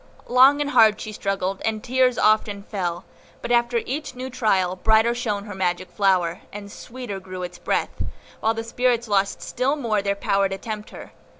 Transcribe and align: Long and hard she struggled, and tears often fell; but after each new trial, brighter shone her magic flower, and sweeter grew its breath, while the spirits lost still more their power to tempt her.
Long 0.27 0.61
and 0.61 0.71
hard 0.71 0.99
she 0.99 1.11
struggled, 1.11 1.61
and 1.63 1.83
tears 1.83 2.17
often 2.17 2.63
fell; 2.63 3.05
but 3.39 3.51
after 3.51 3.77
each 3.85 4.15
new 4.15 4.31
trial, 4.31 4.75
brighter 4.75 5.13
shone 5.13 5.43
her 5.43 5.53
magic 5.53 5.91
flower, 5.91 6.41
and 6.51 6.71
sweeter 6.71 7.19
grew 7.19 7.43
its 7.43 7.59
breath, 7.59 8.01
while 8.39 8.55
the 8.55 8.63
spirits 8.63 9.07
lost 9.07 9.43
still 9.43 9.75
more 9.75 10.01
their 10.01 10.15
power 10.15 10.49
to 10.49 10.57
tempt 10.57 10.89
her. 10.89 11.11